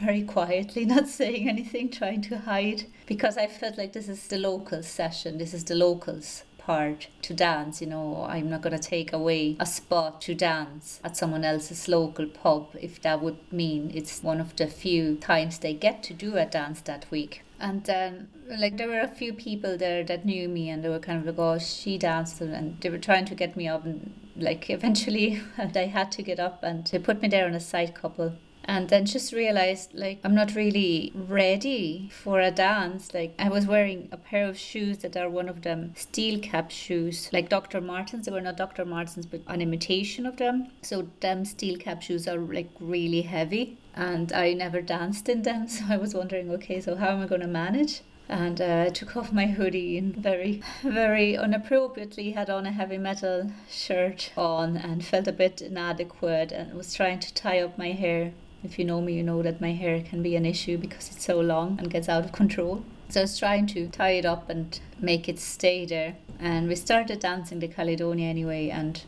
very 0.00 0.22
quietly, 0.22 0.84
not 0.96 1.08
saying 1.08 1.48
anything, 1.48 1.90
trying 1.90 2.22
to 2.22 2.38
hide, 2.38 2.86
because 3.06 3.36
I 3.36 3.46
felt 3.46 3.78
like 3.78 3.92
this 3.92 4.08
is 4.08 4.26
the 4.26 4.38
locals' 4.38 4.88
session, 4.88 5.38
this 5.38 5.54
is 5.54 5.64
the 5.64 5.74
locals' 5.74 6.42
part 6.70 7.08
to 7.22 7.34
dance. 7.34 7.80
You 7.82 7.88
know, 7.88 8.26
I'm 8.28 8.48
not 8.48 8.62
going 8.62 8.78
to 8.80 8.88
take 8.96 9.12
away 9.12 9.56
a 9.58 9.66
spot 9.66 10.20
to 10.22 10.34
dance 10.34 11.00
at 11.02 11.16
someone 11.16 11.44
else's 11.44 11.88
local 11.88 12.26
pub 12.26 12.76
if 12.80 13.02
that 13.02 13.20
would 13.22 13.40
mean 13.52 13.90
it's 13.92 14.22
one 14.22 14.40
of 14.40 14.54
the 14.56 14.66
few 14.66 15.16
times 15.16 15.58
they 15.58 15.74
get 15.74 16.02
to 16.04 16.14
do 16.14 16.36
a 16.36 16.46
dance 16.46 16.80
that 16.82 17.10
week. 17.10 17.42
And 17.58 17.84
then, 17.84 18.28
like, 18.62 18.76
there 18.76 18.88
were 18.88 19.00
a 19.00 19.16
few 19.20 19.32
people 19.32 19.76
there 19.76 20.02
that 20.04 20.24
knew 20.24 20.48
me, 20.48 20.70
and 20.70 20.82
they 20.82 20.88
were 20.88 21.04
kind 21.08 21.18
of 21.20 21.26
like, 21.26 21.38
"Oh, 21.46 21.58
she 21.58 21.98
danced," 21.98 22.40
and 22.40 22.80
they 22.80 22.90
were 22.94 23.04
trying 23.08 23.26
to 23.30 23.34
get 23.42 23.56
me 23.60 23.66
up. 23.74 23.84
And 23.84 24.14
like, 24.48 24.70
eventually, 24.78 25.28
I 25.58 25.86
had 25.98 26.10
to 26.12 26.22
get 26.22 26.40
up, 26.40 26.62
and 26.62 26.86
they 26.86 27.00
put 27.08 27.20
me 27.20 27.28
there 27.28 27.46
on 27.50 27.54
a 27.54 27.66
side 27.72 27.94
couple 28.02 28.32
and 28.64 28.88
then 28.88 29.04
just 29.06 29.32
realized 29.32 29.94
like 29.94 30.20
I'm 30.24 30.34
not 30.34 30.54
really 30.54 31.12
ready 31.14 32.10
for 32.12 32.40
a 32.40 32.50
dance. 32.50 33.12
Like 33.14 33.34
I 33.38 33.48
was 33.48 33.66
wearing 33.66 34.08
a 34.12 34.16
pair 34.16 34.46
of 34.48 34.58
shoes 34.58 34.98
that 34.98 35.16
are 35.16 35.28
one 35.28 35.48
of 35.48 35.62
them 35.62 35.92
steel 35.96 36.38
cap 36.40 36.70
shoes, 36.70 37.28
like 37.32 37.48
Dr. 37.48 37.80
Martens. 37.80 38.26
They 38.26 38.32
were 38.32 38.40
not 38.40 38.56
Dr. 38.56 38.84
Martens, 38.84 39.26
but 39.26 39.40
an 39.46 39.60
imitation 39.62 40.26
of 40.26 40.36
them. 40.36 40.68
So 40.82 41.08
them 41.20 41.44
steel 41.44 41.76
cap 41.78 42.02
shoes 42.02 42.28
are 42.28 42.38
like 42.38 42.70
really 42.80 43.22
heavy. 43.22 43.78
and 43.94 44.32
I 44.32 44.52
never 44.52 44.80
danced 44.80 45.28
in 45.28 45.42
them. 45.42 45.66
So 45.68 45.84
I 45.88 45.96
was 45.96 46.14
wondering, 46.14 46.50
okay, 46.52 46.80
so 46.80 46.96
how 46.96 47.08
am 47.10 47.20
I 47.22 47.26
going 47.26 47.40
to 47.40 47.46
manage? 47.46 48.02
And 48.28 48.60
uh, 48.60 48.84
I 48.86 48.90
took 48.90 49.16
off 49.16 49.32
my 49.32 49.46
hoodie 49.46 49.98
and 49.98 50.14
very, 50.14 50.62
very 50.84 51.34
inappropriately 51.34 52.30
had 52.32 52.48
on 52.48 52.66
a 52.66 52.70
heavy 52.72 52.98
metal 52.98 53.50
shirt 53.68 54.30
on 54.36 54.76
and 54.76 55.04
felt 55.04 55.26
a 55.26 55.32
bit 55.32 55.60
inadequate 55.60 56.52
and 56.52 56.74
was 56.74 56.94
trying 56.94 57.18
to 57.20 57.34
tie 57.34 57.60
up 57.60 57.76
my 57.76 57.90
hair. 57.92 58.32
If 58.62 58.78
you 58.78 58.84
know 58.84 59.00
me, 59.00 59.14
you 59.14 59.22
know 59.22 59.42
that 59.42 59.60
my 59.60 59.72
hair 59.72 60.02
can 60.02 60.22
be 60.22 60.36
an 60.36 60.44
issue 60.44 60.76
because 60.76 61.10
it's 61.10 61.24
so 61.24 61.40
long 61.40 61.78
and 61.78 61.90
gets 61.90 62.08
out 62.08 62.24
of 62.24 62.32
control. 62.40 62.84
So 63.08 63.20
I 63.20 63.24
was 63.24 63.38
trying 63.38 63.66
to 63.68 63.88
tie 63.88 64.12
it 64.12 64.24
up 64.24 64.48
and 64.48 64.78
make 65.00 65.28
it 65.28 65.38
stay 65.38 65.84
there. 65.84 66.16
And 66.38 66.68
we 66.68 66.76
started 66.76 67.20
dancing 67.20 67.58
the 67.58 67.68
Caledonia 67.68 68.28
anyway, 68.28 68.70
and 68.70 69.02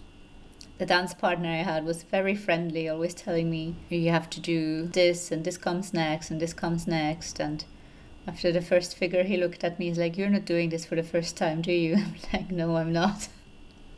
the 0.79 0.87
dance 0.87 1.15
partner 1.15 1.49
I 1.49 1.63
had 1.63 1.85
was 1.85 2.03
very 2.03 2.35
friendly, 2.35 2.89
always 2.89 3.15
telling 3.15 3.51
me 3.51 3.77
you 3.89 4.11
have 4.11 4.29
to 4.31 4.41
do 4.41 4.87
this 4.87 5.31
and 5.31 5.45
this 5.45 5.57
comes 5.57 5.95
next 5.95 6.31
and 6.31 6.41
this 6.41 6.53
comes 6.53 6.87
next. 6.87 7.39
And 7.39 7.65
after 8.27 8.51
the 8.51 8.61
first 8.61 8.97
figure, 8.97 9.23
he 9.23 9.37
looked 9.37 9.63
at 9.63 9.79
me. 9.79 9.87
And 9.87 9.97
he's 9.97 10.03
like, 10.03 10.19
"You're 10.19 10.29
not 10.29 10.45
doing 10.45 10.71
this 10.71 10.85
for 10.85 10.97
the 10.97 11.03
first 11.03 11.37
time, 11.37 11.63
do 11.63 11.73
you?" 11.73 11.95
I'm 11.97 12.15
like, 12.33 12.51
"No, 12.51 12.77
I'm 12.77 12.93
not." 12.93 13.29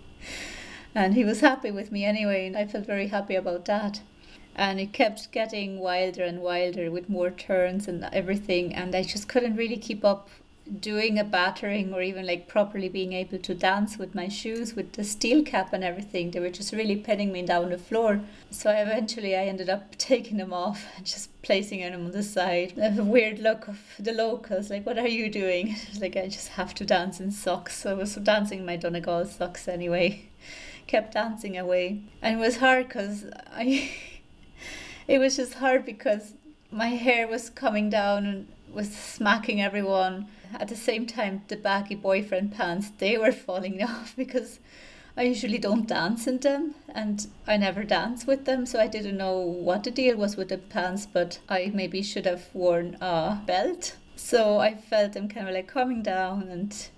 and 0.95 1.15
he 1.15 1.25
was 1.25 1.41
happy 1.41 1.71
with 1.71 1.91
me 1.91 2.05
anyway, 2.05 2.47
and 2.47 2.57
I 2.57 2.67
felt 2.67 2.87
very 2.87 3.07
happy 3.07 3.37
about 3.37 3.65
that. 3.65 4.03
And 4.57 4.79
it 4.79 4.93
kept 4.93 5.33
getting 5.33 5.81
wilder 5.81 6.23
and 6.23 6.41
wilder 6.41 6.91
with 6.91 7.09
more 7.09 7.31
turns 7.31 7.89
and 7.89 8.09
everything, 8.13 8.75
and 8.75 8.95
I 8.95 9.03
just 9.03 9.29
couldn't 9.29 9.57
really 9.57 9.77
keep 9.77 10.05
up 10.05 10.29
doing 10.81 11.19
a 11.19 11.25
battering 11.25 11.93
or 11.93 12.01
even 12.01 12.27
like 12.27 12.49
properly 12.49 12.89
being 12.89 13.13
able 13.13 13.39
to 13.39 13.55
dance 13.55 13.99
with 13.99 14.15
my 14.15 14.29
shoes 14.29 14.75
with 14.75 14.93
the 14.93 15.05
steel 15.05 15.43
cap 15.43 15.73
and 15.73 15.85
everything. 15.85 16.31
They 16.31 16.41
were 16.41 16.51
just 16.51 16.73
really 16.73 16.97
pinning 16.97 17.33
me 17.33 17.43
down 17.43 17.71
the 17.71 17.79
floor. 17.79 18.21
So 18.51 18.71
eventually 18.71 19.37
i 19.37 19.45
ended 19.45 19.69
up 19.69 19.95
taking 19.99 20.39
them 20.39 20.53
off 20.53 20.87
and 20.97 21.05
just 21.05 21.31
placing 21.43 21.81
them 21.81 22.07
on 22.07 22.13
the 22.13 22.23
side. 22.23 22.75
A 22.79 23.03
weird 23.03 23.39
look 23.39 23.69
of 23.69 23.79
the 23.99 24.13
locals 24.13 24.71
like 24.71 24.87
what 24.87 24.99
are 24.99 25.09
you 25.09 25.31
doing? 25.31 25.77
Like 26.01 26.17
i 26.17 26.29
just 26.29 26.49
have 26.49 26.75
to 26.75 26.85
dance 26.85 27.21
in 27.21 27.31
socks. 27.31 27.77
So 27.77 27.91
i 27.91 27.95
was 27.95 28.15
dancing 28.17 28.61
in 28.61 28.67
my 28.67 28.77
donegal 28.77 29.27
socks 29.27 29.69
anyway. 29.69 30.29
Kept 30.87 31.15
dancing 31.15 31.59
away. 31.59 32.03
And 32.23 32.39
it 32.39 32.41
was 32.41 32.57
hard 32.59 32.89
because 32.89 33.27
i 33.53 33.91
it 35.07 35.19
was 35.19 35.37
just 35.37 35.55
hard 35.55 35.85
because 35.85 36.35
my 36.71 36.89
hair 36.89 37.27
was 37.27 37.51
coming 37.51 37.91
down 37.91 38.27
and 38.27 38.49
was 38.73 38.95
smacking 38.95 39.63
everyone 39.63 40.27
at 40.61 40.69
the 40.69 40.77
same 40.77 41.07
time, 41.07 41.43
the 41.49 41.57
baggy 41.57 41.95
boyfriend 41.95 42.53
pants 42.53 42.91
they 42.99 43.19
were 43.19 43.33
falling 43.33 43.83
off 43.91 44.15
because 44.17 44.61
I 45.17 45.23
usually 45.23 45.59
don't 45.59 45.87
dance 45.87 46.27
in 46.27 46.39
them 46.39 46.75
and 46.89 47.27
I 47.47 47.57
never 47.57 47.85
dance 47.85 48.27
with 48.27 48.45
them, 48.45 48.67
so 48.67 48.81
I 48.81 48.87
didn't 48.87 49.17
know 49.17 49.39
what 49.39 49.85
the 49.85 49.91
deal 49.91 50.17
was 50.17 50.37
with 50.37 50.49
the 50.49 50.59
pants, 50.59 51.07
but 51.07 51.39
I 51.49 51.71
maybe 51.73 52.03
should 52.03 52.27
have 52.27 52.49
worn 52.53 52.97
a 53.01 53.41
belt. 53.47 53.97
So 54.17 54.59
I 54.59 54.75
felt 54.75 55.13
them 55.13 55.29
kind 55.29 55.49
of 55.49 55.55
like 55.55 55.69
coming 55.69 56.03
down 56.03 56.49
and 56.49 56.89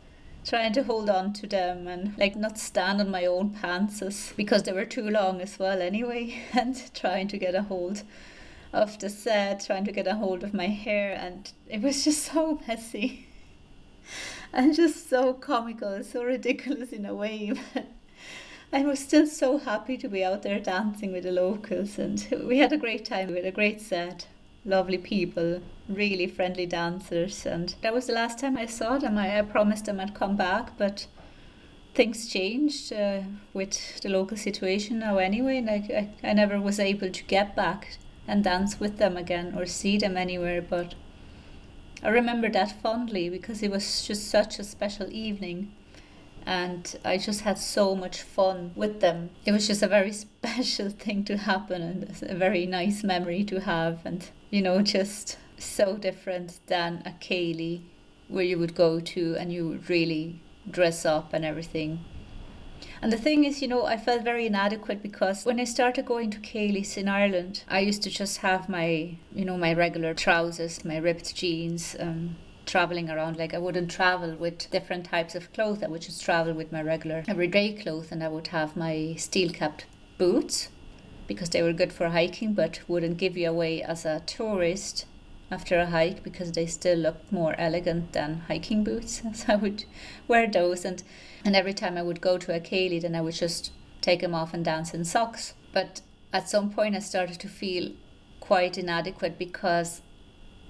trying 0.46 0.72
to 0.72 0.84
hold 0.84 1.10
on 1.10 1.32
to 1.32 1.46
them 1.46 1.88
and 1.88 2.16
like 2.16 2.36
not 2.36 2.56
stand 2.56 3.00
on 3.00 3.10
my 3.10 3.26
own 3.26 3.50
pants 3.50 4.32
because 4.36 4.62
they 4.62 4.72
were 4.72 4.84
too 4.84 5.10
long 5.10 5.40
as 5.40 5.58
well 5.58 5.82
anyway 5.82 6.40
and 6.52 6.90
trying 6.94 7.28
to 7.28 7.36
get 7.36 7.54
a 7.54 7.62
hold 7.62 8.02
of 8.72 8.98
the 9.00 9.10
set 9.10 9.60
trying 9.66 9.84
to 9.84 9.92
get 9.92 10.06
a 10.06 10.14
hold 10.14 10.44
of 10.44 10.54
my 10.54 10.68
hair 10.68 11.12
and 11.14 11.52
it 11.68 11.82
was 11.82 12.04
just 12.04 12.22
so 12.22 12.60
messy 12.68 13.26
and 14.52 14.74
just 14.74 15.08
so 15.08 15.32
comical, 15.32 16.02
so 16.02 16.24
ridiculous 16.24 16.92
in 16.92 17.06
a 17.06 17.14
way. 17.14 17.52
But 17.74 17.86
I 18.72 18.82
was 18.82 18.98
still 18.98 19.26
so 19.26 19.58
happy 19.58 19.96
to 19.96 20.08
be 20.08 20.24
out 20.24 20.42
there 20.42 20.58
dancing 20.58 21.12
with 21.12 21.22
the 21.22 21.30
locals, 21.30 22.00
and 22.00 22.26
we 22.44 22.58
had 22.58 22.72
a 22.72 22.76
great 22.76 23.04
time. 23.04 23.32
Had 23.34 23.44
a 23.44 23.52
great 23.52 23.80
set, 23.80 24.26
lovely 24.66 24.98
people, 24.98 25.62
really 25.88 26.26
friendly 26.26 26.66
dancers, 26.66 27.46
and 27.46 27.74
that 27.80 27.94
was 27.94 28.06
the 28.06 28.12
last 28.12 28.38
time 28.38 28.58
I 28.58 28.66
saw 28.66 28.98
them. 28.98 29.16
I, 29.16 29.38
I 29.38 29.42
promised 29.42 29.86
them 29.86 30.00
I'd 30.00 30.14
come 30.14 30.36
back, 30.36 30.76
but 30.76 31.06
things 31.94 32.28
changed 32.28 32.92
uh, 32.92 33.22
with 33.54 34.00
the 34.02 34.10
local 34.10 34.36
situation 34.36 34.98
now 34.98 35.18
anyway, 35.18 35.58
and 35.58 35.70
I, 35.70 36.10
I, 36.22 36.30
I 36.30 36.32
never 36.34 36.60
was 36.60 36.78
able 36.78 37.10
to 37.10 37.24
get 37.24 37.56
back 37.56 37.96
and 38.28 38.42
dance 38.42 38.80
with 38.80 38.98
them 38.98 39.16
again 39.16 39.54
or 39.56 39.64
see 39.64 39.96
them 39.96 40.16
anywhere, 40.16 40.60
but 40.60 40.94
I 42.02 42.08
remember 42.08 42.50
that 42.50 42.82
fondly 42.82 43.30
because 43.30 43.62
it 43.62 43.70
was 43.70 44.06
just 44.06 44.28
such 44.28 44.58
a 44.58 44.64
special 44.64 45.10
evening 45.10 45.72
and 46.46 46.96
I 47.04 47.18
just 47.18 47.40
had 47.40 47.58
so 47.58 47.94
much 47.94 48.22
fun 48.22 48.72
with 48.76 49.00
them. 49.00 49.30
It 49.44 49.52
was 49.52 49.66
just 49.66 49.82
a 49.82 49.88
very 49.88 50.12
special 50.12 50.90
thing 50.90 51.24
to 51.24 51.36
happen 51.36 51.82
and 51.82 52.22
a 52.22 52.34
very 52.34 52.66
nice 52.66 53.02
memory 53.02 53.44
to 53.44 53.60
have 53.60 54.06
and 54.06 54.30
you 54.50 54.62
know 54.62 54.80
just 54.80 55.38
so 55.58 55.96
different 55.96 56.60
than 56.66 57.02
a 57.04 57.10
Céilí 57.10 57.82
where 58.28 58.44
you 58.44 58.58
would 58.58 58.74
go 58.74 59.00
to 59.00 59.36
and 59.36 59.52
you 59.52 59.68
would 59.68 59.90
really 59.90 60.40
dress 60.70 61.04
up 61.04 61.32
and 61.32 61.44
everything 61.44 62.04
and 63.02 63.12
the 63.12 63.18
thing 63.18 63.44
is, 63.44 63.62
you 63.62 63.68
know, 63.68 63.84
I 63.84 63.96
felt 63.96 64.22
very 64.22 64.46
inadequate 64.46 65.02
because 65.02 65.44
when 65.44 65.60
I 65.60 65.64
started 65.64 66.06
going 66.06 66.30
to 66.30 66.38
Céilís 66.40 66.96
in 66.96 67.08
Ireland, 67.08 67.64
I 67.68 67.80
used 67.80 68.02
to 68.02 68.10
just 68.10 68.38
have 68.38 68.68
my, 68.68 69.16
you 69.34 69.44
know, 69.44 69.56
my 69.56 69.72
regular 69.72 70.14
trousers, 70.14 70.84
my 70.84 70.96
ripped 70.96 71.34
jeans, 71.34 71.96
um, 71.98 72.36
traveling 72.66 73.08
around. 73.08 73.38
Like 73.38 73.54
I 73.54 73.58
wouldn't 73.58 73.90
travel 73.90 74.34
with 74.34 74.70
different 74.70 75.06
types 75.06 75.34
of 75.34 75.52
clothes. 75.52 75.82
I 75.82 75.88
would 75.88 76.02
just 76.02 76.22
travel 76.22 76.52
with 76.52 76.72
my 76.72 76.82
regular 76.82 77.24
everyday 77.26 77.72
clothes, 77.72 78.12
and 78.12 78.22
I 78.22 78.28
would 78.28 78.48
have 78.48 78.76
my 78.76 79.14
steel 79.16 79.50
capped 79.50 79.86
boots 80.18 80.68
because 81.26 81.50
they 81.50 81.62
were 81.62 81.72
good 81.72 81.92
for 81.92 82.10
hiking, 82.10 82.52
but 82.54 82.80
wouldn't 82.88 83.18
give 83.18 83.36
you 83.36 83.48
away 83.48 83.82
as 83.82 84.04
a 84.04 84.20
tourist 84.26 85.06
after 85.50 85.78
a 85.78 85.86
hike 85.86 86.22
because 86.22 86.52
they 86.52 86.66
still 86.66 86.98
looked 86.98 87.30
more 87.30 87.54
elegant 87.58 88.12
than 88.12 88.42
hiking 88.48 88.84
boots. 88.84 89.22
So 89.34 89.52
I 89.52 89.56
would 89.56 89.84
wear 90.28 90.46
those 90.46 90.84
and 90.84 91.02
and 91.44 91.54
every 91.54 91.74
time 91.74 91.96
I 91.96 92.02
would 92.02 92.20
go 92.20 92.38
to 92.38 92.54
a 92.54 92.60
Céilí, 92.60 93.00
then 93.00 93.14
I 93.14 93.20
would 93.20 93.34
just 93.34 93.70
take 94.00 94.20
them 94.20 94.34
off 94.34 94.52
and 94.52 94.64
dance 94.64 94.92
in 94.92 95.04
socks. 95.04 95.54
But 95.72 96.00
at 96.32 96.48
some 96.48 96.70
point, 96.70 96.96
I 96.96 96.98
started 96.98 97.38
to 97.40 97.48
feel 97.48 97.92
quite 98.40 98.76
inadequate 98.78 99.38
because 99.38 100.02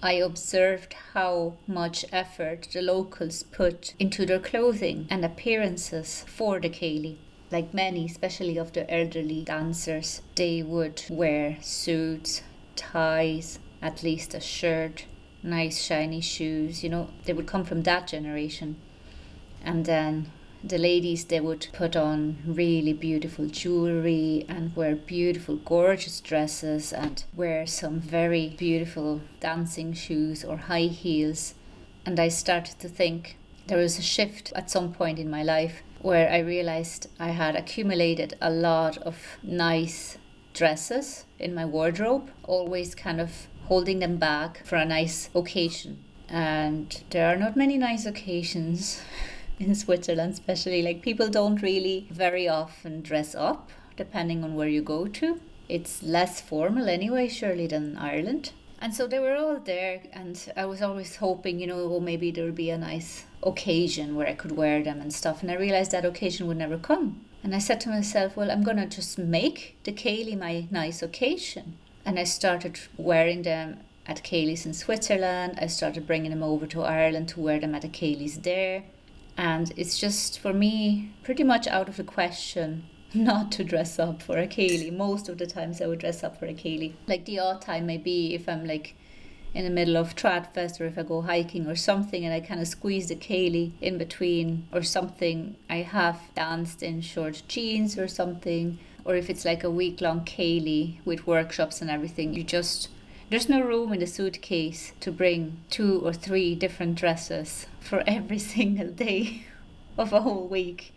I 0.03 0.13
observed 0.13 0.95
how 1.15 1.55
much 1.67 2.05
effort 2.13 2.69
the 2.73 2.83
locals 2.83 3.43
put 3.43 3.95
into 3.99 4.27
their 4.27 4.39
clothing 4.39 5.07
and 5.09 5.25
appearances 5.25 6.25
for 6.29 6.61
the 6.61 6.69
Céilí. 6.69 7.17
Like 7.51 7.73
many, 7.73 8.05
especially 8.07 8.59
of 8.59 8.73
the 8.73 8.91
elderly 8.93 9.43
dancers, 9.43 10.21
they 10.35 10.63
would 10.63 11.03
wear 11.09 11.57
suits, 11.63 12.43
ties, 12.75 13.59
at 13.81 14.03
least 14.03 14.35
a 14.35 14.41
shirt, 14.41 15.07
nice 15.43 15.83
shiny 15.83 16.21
shoes. 16.21 16.83
You 16.83 16.91
know, 16.91 17.11
they 17.25 17.33
would 17.33 17.47
come 17.47 17.65
from 17.65 17.83
that 17.85 18.07
generation. 18.09 18.77
And 19.65 19.87
then 19.87 20.31
the 20.63 20.79
ladies 20.79 21.25
they 21.25 21.41
would 21.41 21.69
put 21.73 21.97
on 21.97 22.39
really 22.47 22.93
beautiful 22.93 23.47
jewelry 23.47 24.45
and 24.49 24.75
wear 24.75 24.97
beautiful 24.97 25.57
gorgeous 25.57 26.21
dresses 26.21 26.93
and 26.93 27.25
wear 27.35 27.67
some 27.67 28.01
very 28.01 28.55
beautiful 28.59 29.21
dancing 29.41 29.93
shoes 29.93 30.45
or 30.45 30.57
high 30.57 30.89
heels. 31.03 31.55
And 32.05 32.21
i 32.21 32.29
started 32.29 32.79
to 32.81 32.89
think 32.89 33.37
there 33.67 33.79
was 33.79 33.99
a 33.99 34.03
shift 34.03 34.53
at 34.55 34.71
some 34.71 34.93
point 34.93 35.19
in 35.19 35.31
my 35.31 35.43
life 35.43 35.83
where 36.01 36.31
i 36.31 36.39
realized 36.39 37.09
i 37.19 37.29
had 37.29 37.57
accumulated 37.57 38.35
a 38.41 38.51
lot 38.51 38.97
of 38.99 39.39
nice 39.43 40.19
dresses 40.55 41.25
in 41.39 41.55
my 41.55 41.65
wardrobe 41.65 42.31
always 42.45 42.95
kind 42.95 43.21
of 43.21 43.49
holding 43.67 43.99
them 43.99 44.17
back 44.17 44.65
for 44.65 44.77
a 44.77 44.85
nice 44.85 45.29
occasion. 45.35 46.03
And 46.29 47.03
there 47.11 47.33
are 47.33 47.37
not 47.37 47.57
many 47.57 47.77
nice 47.79 48.07
occasions 48.07 49.01
in 49.59 49.75
Switzerland, 49.75 50.35
especially. 50.35 50.83
Like 50.83 51.03
people 51.03 51.29
don't 51.29 51.63
really 51.63 52.09
very 52.11 52.49
often 52.49 53.03
dress 53.03 53.35
up, 53.35 53.71
depending 53.97 54.45
on 54.45 54.55
where 54.55 54.69
you 54.69 54.83
go 54.83 55.07
to. 55.07 55.41
It's 55.69 56.03
less 56.03 56.41
formal 56.41 56.89
anyway, 56.89 57.29
surely, 57.29 57.67
than 57.67 57.97
Ireland. 57.97 58.53
And 58.81 58.95
so 58.95 59.07
they 59.07 59.19
were 59.19 59.35
all 59.35 59.59
there, 59.59 60.03
and 60.13 60.53
I 60.57 60.67
was 60.67 60.83
always 60.83 61.17
hoping, 61.17 61.59
you 61.59 61.67
know, 61.67 61.79
oh, 61.79 62.01
maybe 62.01 62.31
there 62.31 62.45
would 62.45 62.55
be 62.55 62.71
a 62.71 62.77
nice 62.77 63.25
occasion 63.43 64.15
where 64.15 64.29
I 64.29 64.35
could 64.35 64.53
wear 64.53 64.83
them 64.83 65.01
and 65.01 65.13
stuff. 65.13 65.43
And 65.43 65.51
I 65.51 65.57
realized 65.57 65.93
that 65.93 66.05
occasion 66.05 66.47
would 66.47 66.59
never 66.59 66.77
come. 66.77 67.25
And 67.43 67.55
I 67.55 67.59
said 67.59 67.81
to 67.83 67.89
myself, 67.89 68.37
well, 68.37 68.51
I'm 68.51 68.63
going 68.63 68.77
to 68.77 68.87
just 68.87 69.19
make 69.19 69.79
the 69.85 69.93
Céilí 69.93 70.39
my 70.39 70.67
nice 70.71 71.03
occasion. 71.03 71.79
And 72.05 72.19
I 72.19 72.25
started 72.25 72.79
wearing 72.97 73.43
them 73.43 73.81
at 74.07 74.23
Céilís 74.23 74.67
in 74.67 74.75
Switzerland. 74.75 75.59
I 75.61 75.69
started 75.69 76.07
bringing 76.07 76.31
them 76.31 76.43
over 76.43 76.67
to 76.67 76.83
Ireland 76.83 77.29
to 77.31 77.41
wear 77.41 77.59
them 77.59 77.75
at 77.75 77.83
the 77.83 77.89
Céilís 77.89 78.43
there. 78.43 78.85
And 79.37 79.73
it's 79.77 79.99
just 79.99 80.39
for 80.39 80.53
me 80.53 81.13
pretty 81.23 81.45
much 81.45 81.67
out 81.67 81.89
of 81.89 81.97
the 81.97 82.05
question 82.05 82.87
not 83.15 83.53
to 83.53 83.65
dress 83.65 83.99
up 83.99 84.23
for 84.23 84.39
a 84.39 84.47
Céilí. 84.47 84.95
Most 84.95 85.29
of 85.29 85.39
the 85.39 85.47
times 85.47 85.81
I 85.81 85.87
would 85.87 85.99
dress 85.99 86.25
up 86.25 86.39
for 86.39 86.47
a 86.47 86.55
Céilí. 86.55 86.95
Like 87.07 87.25
the 87.25 87.39
odd 87.39 87.61
time 87.61 87.87
maybe 87.87 88.35
if 88.35 88.49
I'm 88.49 88.67
like 88.67 88.95
in 89.55 89.65
the 89.65 89.71
middle 89.71 89.97
of 89.97 90.15
Tradfest 90.15 90.81
or 90.81 90.87
if 90.87 90.99
I 90.99 91.03
go 91.03 91.23
hiking 91.23 91.67
or 91.67 91.77
something 91.77 92.25
and 92.25 92.35
I 92.35 92.41
kind 92.41 92.61
of 92.61 92.69
squeeze 92.69 93.09
the 93.09 93.17
Céilí 93.17 93.73
in 93.81 93.99
between 93.99 94.67
or 94.73 94.83
something, 94.83 95.57
I 95.69 95.77
have 95.77 96.21
danced 96.35 96.83
in 96.83 97.01
short 97.01 97.43
jeans 97.49 97.99
or 97.99 98.09
something. 98.09 98.79
Or 99.05 99.15
if 99.15 99.31
it's 99.31 99.45
like 99.45 99.63
a 99.63 99.71
week 99.71 100.01
long 100.01 100.25
Céilí 100.25 100.99
with 101.05 101.27
workshops 101.27 101.81
and 101.81 101.91
everything, 101.91 102.35
you 102.35 102.43
just 102.43 102.89
There's 103.29 103.49
no 103.49 103.61
room 103.61 103.93
in 103.93 104.01
the 104.01 104.07
suitcase 104.07 104.93
to 105.01 105.11
bring 105.11 105.59
two 105.69 106.01
or 106.05 106.13
three 106.13 106.55
different 106.55 106.95
dresses 106.95 107.67
for 107.87 108.03
every 108.07 108.39
single 108.55 108.89
day 108.89 109.45
of 109.97 110.13
a 110.13 110.21
whole 110.21 110.49
week, 110.49 110.95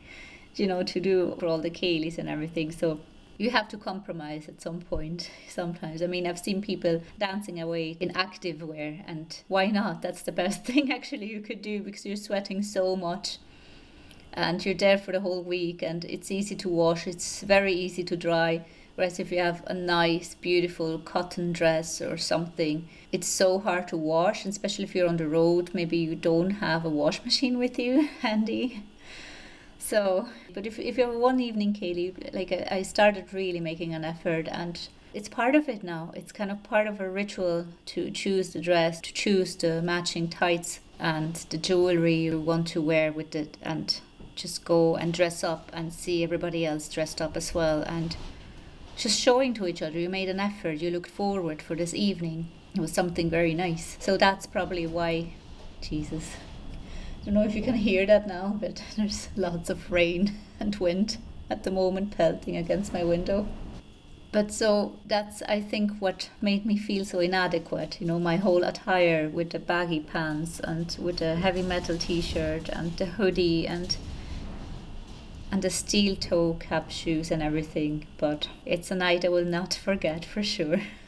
you 0.55 0.67
know, 0.67 0.84
to 0.84 1.00
do 1.00 1.36
for 1.39 1.46
all 1.48 1.60
the 1.60 1.69
Céilís 1.69 2.17
and 2.17 2.27
everything. 2.27 2.72
So 2.72 3.00
you 3.38 3.51
have 3.51 3.69
to 3.69 3.77
compromise 3.77 4.50
at 4.50 4.62
some 4.62 4.81
point 4.81 5.31
sometimes. 5.48 6.01
I 6.01 6.08
mean, 6.08 6.27
I've 6.27 6.39
seen 6.39 6.62
people 6.62 7.01
dancing 7.17 7.62
away 7.62 7.96
in 8.00 8.12
active 8.12 8.62
wear, 8.62 9.03
and 9.08 9.41
why 9.48 9.67
not? 9.67 10.01
That's 10.01 10.24
the 10.24 10.34
best 10.34 10.65
thing 10.69 10.91
actually 10.91 11.27
you 11.27 11.39
could 11.41 11.62
do 11.62 11.81
because 11.81 12.05
you're 12.05 12.17
sweating 12.17 12.62
so 12.62 12.96
much 12.96 13.38
and 14.34 14.63
you're 14.63 14.75
there 14.75 14.98
for 14.98 15.12
the 15.12 15.22
whole 15.22 15.41
week, 15.41 15.81
and 15.81 16.05
it's 16.05 16.29
easy 16.31 16.55
to 16.55 16.69
wash, 16.69 17.08
it's 17.08 17.41
very 17.41 17.74
easy 17.74 18.03
to 18.03 18.15
dry. 18.15 18.63
Whereas 19.00 19.18
if 19.18 19.32
you 19.32 19.39
have 19.39 19.63
a 19.65 19.74
nice, 19.74 20.36
beautiful 20.36 21.00
cotton 21.00 21.53
dress 21.53 22.01
or 22.01 22.18
something, 22.18 22.89
it's 23.13 23.29
so 23.29 23.58
hard 23.58 23.88
to 23.88 23.96
wash, 23.96 24.44
and 24.44 24.51
especially 24.51 24.84
if 24.84 24.94
you're 24.94 25.08
on 25.08 25.15
the 25.15 25.29
road. 25.29 25.70
Maybe 25.74 25.96
you 25.96 26.18
don't 26.18 26.50
have 26.50 26.84
a 26.84 26.89
wash 26.89 27.24
machine 27.24 27.58
with 27.58 27.79
you 27.79 28.10
handy. 28.20 28.84
So, 29.77 30.27
but 30.53 30.68
if, 30.68 30.77
if 30.77 30.98
you 30.98 31.06
have 31.06 31.15
one 31.15 31.39
evening, 31.39 31.75
Céilí, 31.75 32.34
like 32.34 32.51
I 32.51 32.82
started 32.82 33.34
really 33.34 33.62
making 33.62 33.94
an 33.94 34.03
effort 34.03 34.50
and 34.51 34.77
it's 35.13 35.29
part 35.29 35.56
of 35.56 35.70
it 35.70 35.82
now. 35.82 36.12
It's 36.13 36.34
kind 36.34 36.51
of 36.51 36.62
part 36.63 36.86
of 36.86 37.00
a 37.00 37.10
ritual 37.10 37.68
to 37.86 38.12
choose 38.12 38.51
the 38.51 38.60
dress, 38.60 39.00
to 39.00 39.13
choose 39.13 39.56
the 39.56 39.82
matching 39.82 40.27
tights 40.27 40.82
and 41.00 41.36
the 41.51 41.58
jewelry 41.58 42.15
you 42.15 42.41
want 42.41 42.68
to 42.68 42.82
wear 42.82 43.13
with 43.13 43.34
it, 43.34 43.56
and 43.62 44.01
just 44.36 44.65
go 44.65 44.98
and 44.98 45.13
dress 45.13 45.41
up 45.41 45.72
and 45.72 45.94
see 45.94 46.22
everybody 46.22 46.65
else 46.65 46.89
dressed 46.89 47.22
up 47.22 47.38
as 47.38 47.53
well, 47.53 47.82
and 47.84 48.18
just 49.00 49.18
showing 49.18 49.53
to 49.53 49.65
each 49.65 49.82
other 49.82 49.98
you 49.98 50.10
made 50.10 50.27
an 50.27 50.41
effort, 50.41 50.82
you 50.82 50.91
looked 50.91 51.10
forward 51.10 51.62
for 51.62 51.74
this 51.74 51.94
evening. 51.94 52.51
It 52.75 52.82
was 52.82 52.91
something 52.91 53.29
very 53.29 53.53
nice. 53.53 53.96
So 54.00 54.18
that's 54.18 54.46
probably 54.46 54.86
why, 54.86 55.34
Jesus, 55.82 56.36
I 57.22 57.25
don't 57.25 57.34
know 57.34 57.44
if 57.44 57.56
you 57.56 57.63
can 57.63 57.75
hear 57.75 58.06
that 58.06 58.27
now, 58.27 58.58
but 58.60 58.84
there's 58.98 59.29
lots 59.38 59.70
of 59.70 59.89
rain 59.89 60.34
and 60.60 60.75
wind 60.75 61.18
at 61.50 61.63
the 61.63 61.72
moment 61.72 62.15
pelting 62.15 62.58
against 62.58 62.94
my 62.94 63.06
window. 63.06 63.48
But 64.34 64.51
so 64.51 64.98
that's, 65.06 65.41
I 65.44 65.62
think, 65.62 65.98
what 66.00 66.29
made 66.41 66.65
me 66.65 66.77
feel 66.77 67.03
so 67.06 67.20
inadequate. 67.20 68.00
You 68.00 68.06
know, 68.06 68.20
my 68.20 68.36
whole 68.36 68.63
attire 68.63 69.27
with 69.29 69.51
the 69.51 69.60
baggy 69.60 70.01
pants 70.01 70.60
and 70.60 70.96
with 71.00 71.18
the 71.18 71.36
heavy 71.36 71.63
metal 71.63 71.98
t 71.98 72.22
shirt 72.22 72.70
and 72.70 72.96
the 72.98 73.08
hoodie 73.08 73.65
and 73.65 73.96
and 75.51 75.62
the 75.62 75.70
steel 75.70 76.15
toe 76.15 76.56
cap 76.60 76.91
shoes 76.91 77.32
and 77.32 77.41
everything. 77.41 78.06
But 78.18 78.50
it's 78.65 78.91
a 78.91 78.96
night 78.96 79.25
I 79.25 79.29
will 79.29 79.46
not 79.46 79.74
forget 79.74 80.25
for 80.25 80.44
sure. 80.44 80.82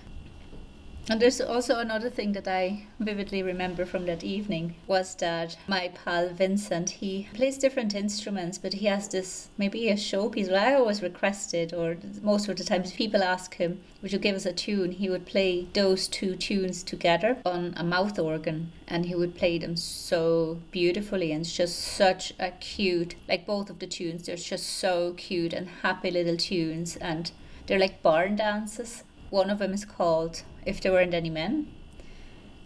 And 1.11 1.21
there's 1.21 1.41
also 1.41 1.77
another 1.77 2.09
thing 2.09 2.31
that 2.31 2.47
I 2.47 2.85
vividly 2.97 3.43
remember 3.43 3.85
from 3.85 4.05
that 4.05 4.23
evening 4.23 4.75
was 4.87 5.13
that 5.15 5.57
my 5.67 5.89
pal 5.89 6.29
Vincent, 6.29 6.89
he 6.89 7.27
plays 7.33 7.57
different 7.57 7.93
instruments, 7.93 8.57
but 8.57 8.75
he 8.75 8.85
has 8.85 9.09
this 9.09 9.49
maybe 9.57 9.89
a 9.89 9.95
showpiece. 9.95 10.49
Well, 10.49 10.65
I 10.65 10.73
always 10.73 11.03
requested, 11.03 11.73
or 11.73 11.97
most 12.21 12.47
of 12.47 12.55
the 12.55 12.63
times 12.63 12.93
people 12.93 13.23
ask 13.23 13.55
him, 13.55 13.81
would 14.01 14.13
you 14.13 14.19
give 14.19 14.37
us 14.37 14.45
a 14.45 14.53
tune? 14.53 14.93
He 14.93 15.09
would 15.09 15.25
play 15.25 15.67
those 15.73 16.07
two 16.07 16.37
tunes 16.37 16.81
together 16.81 17.39
on 17.45 17.73
a 17.75 17.83
mouth 17.83 18.17
organ 18.17 18.71
and 18.87 19.05
he 19.05 19.13
would 19.13 19.35
play 19.35 19.57
them 19.57 19.75
so 19.75 20.61
beautifully 20.71 21.33
and 21.33 21.41
it's 21.41 21.53
just 21.53 21.77
such 21.77 22.31
a 22.39 22.51
cute, 22.51 23.15
like 23.27 23.45
both 23.45 23.69
of 23.69 23.79
the 23.79 23.85
tunes, 23.85 24.27
they're 24.27 24.37
just 24.37 24.65
so 24.65 25.13
cute 25.17 25.51
and 25.51 25.67
happy 25.81 26.09
little 26.09 26.37
tunes 26.37 26.95
and 26.95 27.33
they're 27.67 27.77
like 27.77 28.01
barn 28.01 28.37
dances. 28.37 29.03
One 29.31 29.49
of 29.49 29.59
them 29.59 29.73
is 29.73 29.85
called 29.85 30.43
if 30.65 30.81
there 30.81 30.91
weren't 30.91 31.13
any 31.13 31.29
men. 31.29 31.67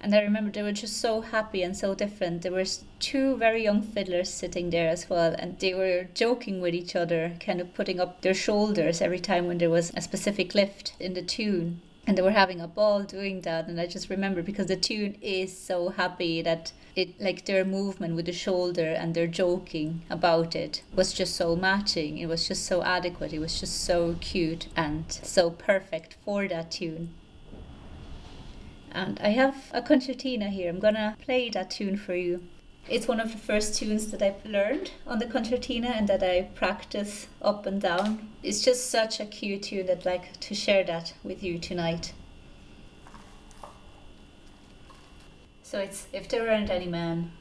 And 0.02 0.14
I 0.14 0.22
remember 0.22 0.52
they 0.52 0.64
were 0.64 0.72
just 0.72 0.98
so 0.98 1.22
happy 1.22 1.62
and 1.62 1.78
so 1.78 1.96
different. 1.96 2.42
There 2.42 2.52
were 2.52 2.66
two 3.00 3.38
very 3.38 3.64
young 3.64 3.84
fiddlers 3.84 4.30
sitting 4.30 4.72
there 4.72 4.90
as 4.90 5.08
well, 5.10 5.36
and 5.38 5.60
they 5.60 5.76
were 5.76 6.08
joking 6.16 6.62
with 6.62 6.74
each 6.74 6.96
other, 6.96 7.34
kind 7.40 7.62
of 7.62 7.74
putting 7.76 8.00
up 8.00 8.22
their 8.22 8.34
shoulders 8.34 9.00
every 9.00 9.20
time 9.20 9.46
when 9.46 9.60
there 9.60 9.70
was 9.70 9.92
a 9.96 10.02
specific 10.02 10.56
lift 10.56 10.94
in 11.00 11.14
the 11.14 11.22
tune. 11.22 11.82
And 12.08 12.18
they 12.18 12.22
were 12.22 12.32
having 12.32 12.62
a 12.62 12.68
ball 12.68 13.04
doing 13.04 13.42
that. 13.42 13.68
And 13.68 13.80
I 13.80 13.88
just 13.88 14.10
remember 14.10 14.44
because 14.44 14.68
the 14.68 14.76
tune 14.76 15.18
is 15.22 15.58
so 15.58 15.90
happy 15.90 16.42
that 16.44 16.72
it, 16.96 17.20
like 17.20 17.46
their 17.46 17.66
movement 17.66 18.16
with 18.16 18.26
the 18.26 18.32
shoulder 18.32 18.88
and 18.88 19.14
their 19.14 19.28
joking 19.28 20.04
about 20.10 20.56
it 20.56 20.84
was 20.96 21.12
just 21.14 21.36
so 21.36 21.56
matching. 21.56 22.18
It 22.20 22.28
was 22.28 22.48
just 22.48 22.66
so 22.66 22.84
adequate. 22.84 23.34
It 23.34 23.40
was 23.40 23.60
just 23.60 23.84
so 23.84 24.16
cute 24.22 24.68
and 24.76 25.12
so 25.12 25.50
perfect 25.50 26.16
for 26.24 26.48
that 26.48 26.72
tune. 26.72 27.14
And 28.92 29.20
I 29.22 29.30
have 29.30 29.70
a 29.74 29.82
concertina 29.82 30.50
here. 30.50 30.70
I'm 30.70 30.80
gonna 30.80 31.18
play 31.22 31.50
that 31.50 31.70
tune 31.70 31.98
for 31.98 32.16
you. 32.16 32.44
It's 32.88 33.08
one 33.08 33.20
of 33.20 33.32
the 33.32 33.38
first 33.40 33.80
tunes 33.80 34.12
that 34.12 34.22
I've 34.22 34.46
learned 34.46 34.92
on 35.08 35.18
the 35.18 35.26
concertina 35.26 35.90
and 35.90 36.08
that 36.08 36.22
I 36.22 36.44
practice 36.54 37.28
up 37.42 37.66
and 37.66 37.82
down. 37.82 38.30
It's 38.44 38.64
just 38.64 38.92
such 38.92 39.20
a 39.20 39.26
cute 39.26 39.64
tune 39.64 39.88
that 39.88 40.00
I'd 40.00 40.06
like 40.06 40.40
to 40.42 40.54
share 40.54 40.84
that 40.84 41.14
with 41.24 41.42
you 41.42 41.58
tonight. 41.58 42.14
So 45.64 45.80
it's 45.80 46.06
If 46.14 46.30
There 46.30 46.44
Weren't 46.44 46.70
Any 46.70 46.86
Men 46.86 47.32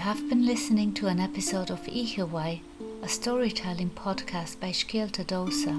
have 0.00 0.30
been 0.30 0.46
listening 0.46 0.94
to 0.94 1.08
an 1.08 1.20
episode 1.20 1.70
of 1.70 1.82
Oíche 1.82 2.26
Mhaith, 2.26 2.62
a 3.02 3.08
storytelling 3.08 3.90
podcast 3.90 4.58
by 4.58 4.70
Scéalta 4.70 5.22
Damhsa. 5.26 5.76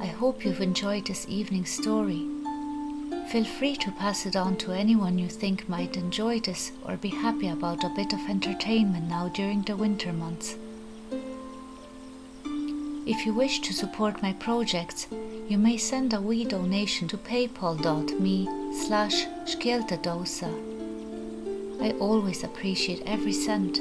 I 0.00 0.06
hope 0.06 0.44
you've 0.44 0.60
enjoyed 0.60 1.06
this 1.06 1.24
evening's 1.28 1.70
story. 1.70 2.26
Feel 3.28 3.44
free 3.44 3.76
to 3.76 3.92
pass 3.92 4.26
it 4.26 4.34
on 4.34 4.56
to 4.56 4.72
anyone 4.72 5.20
you 5.20 5.28
think 5.28 5.68
might 5.68 5.96
enjoy 5.96 6.40
this 6.40 6.72
or 6.84 6.96
be 6.96 7.10
happy 7.10 7.46
about 7.46 7.84
a 7.84 7.94
bit 7.94 8.12
of 8.12 8.28
entertainment 8.28 9.08
now 9.08 9.28
during 9.28 9.62
the 9.62 9.76
winter 9.76 10.12
months. 10.12 10.56
If 13.06 13.24
you 13.24 13.32
wish 13.32 13.60
to 13.60 13.72
support 13.72 14.20
my 14.20 14.32
projects, 14.32 15.06
you 15.48 15.58
may 15.58 15.76
send 15.76 16.12
a 16.12 16.20
wee 16.20 16.44
donation 16.44 17.06
to 17.06 17.16
paypal.me 17.16 18.48
slash 18.72 19.26
scealtadamhsa. 19.44 20.77
I 21.80 21.92
always 22.00 22.42
appreciate 22.42 23.02
every 23.06 23.32
cent. 23.32 23.78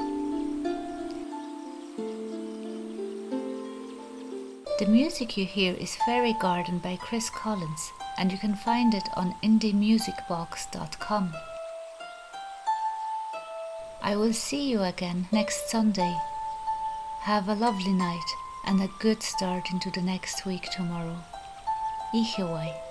The 4.78 4.86
music 4.88 5.36
you 5.36 5.46
hear 5.46 5.74
is 5.74 5.96
Faery 6.06 6.36
Garden 6.40 6.78
by 6.78 6.98
Chris 6.98 7.30
Collins, 7.32 7.92
and 8.18 8.32
you 8.32 8.38
can 8.38 8.56
find 8.56 8.94
it 8.94 9.10
on 9.16 9.34
indiemusicbox.com. 9.44 11.34
I 14.04 14.16
will 14.16 14.34
see 14.34 14.70
you 14.70 14.84
again 14.84 15.28
next 15.32 15.70
Sunday. 15.70 16.16
Have 17.22 17.50
a 17.50 17.56
lovely 17.56 17.94
night 17.94 18.30
and 18.66 18.80
a 18.82 18.90
good 19.00 19.24
start 19.24 19.72
into 19.72 19.90
the 19.90 20.02
next 20.02 20.46
week 20.46 20.70
tomorrow. 20.72 21.18
Oíche 22.14 22.38
Mhaith. 22.38 22.87